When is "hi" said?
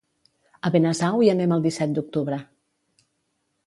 1.27-1.31